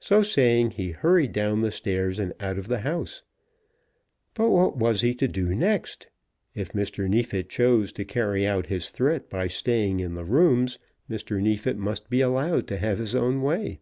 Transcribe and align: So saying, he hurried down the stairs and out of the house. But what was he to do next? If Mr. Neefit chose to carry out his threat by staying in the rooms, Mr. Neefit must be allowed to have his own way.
So 0.00 0.22
saying, 0.22 0.70
he 0.70 0.92
hurried 0.92 1.32
down 1.32 1.60
the 1.60 1.70
stairs 1.70 2.18
and 2.18 2.32
out 2.40 2.56
of 2.56 2.68
the 2.68 2.78
house. 2.78 3.22
But 4.32 4.48
what 4.48 4.78
was 4.78 5.02
he 5.02 5.14
to 5.16 5.28
do 5.28 5.54
next? 5.54 6.08
If 6.54 6.72
Mr. 6.72 7.06
Neefit 7.06 7.50
chose 7.50 7.92
to 7.92 8.04
carry 8.06 8.46
out 8.46 8.68
his 8.68 8.88
threat 8.88 9.28
by 9.28 9.48
staying 9.48 10.00
in 10.00 10.14
the 10.14 10.24
rooms, 10.24 10.78
Mr. 11.10 11.38
Neefit 11.38 11.76
must 11.76 12.08
be 12.08 12.22
allowed 12.22 12.66
to 12.68 12.78
have 12.78 12.96
his 12.96 13.14
own 13.14 13.42
way. 13.42 13.80